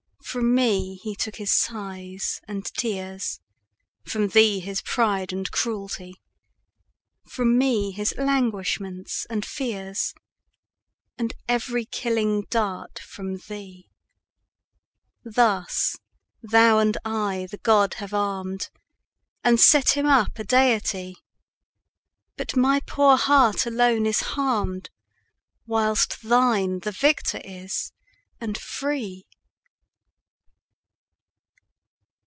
From 0.23 0.55
me 0.55 0.95
he 0.95 1.13
took 1.13 1.35
his 1.35 1.51
sighs 1.51 2.39
and 2.47 2.63
tears, 2.65 3.41
From 4.05 4.29
thee 4.29 4.61
his 4.61 4.81
pride 4.81 5.33
and 5.33 5.51
cruelty; 5.51 6.21
10 7.25 7.31
From 7.33 7.57
me 7.57 7.91
his 7.91 8.13
languishments 8.17 9.25
and 9.29 9.45
fears, 9.45 10.13
And 11.17 11.33
every 11.49 11.83
killing 11.83 12.45
dart 12.49 12.97
from 12.99 13.39
thee. 13.49 13.89
Thus 15.25 15.97
thou 16.41 16.79
and 16.79 16.97
I 17.03 17.49
the 17.51 17.57
god 17.57 17.95
have 17.95 18.13
arm'd 18.13 18.69
And 19.43 19.59
set 19.59 19.97
him 19.97 20.05
up 20.05 20.39
a 20.39 20.45
deity; 20.45 21.17
But 22.37 22.55
my 22.55 22.79
poor 22.87 23.17
heart 23.17 23.65
alone 23.65 24.05
is 24.05 24.21
harm'd, 24.21 24.89
15 25.63 25.63
Whilst 25.67 26.21
thine 26.21 26.79
the 26.79 26.93
victor 26.93 27.41
is, 27.43 27.91
and 28.39 28.57
free! 28.57 29.25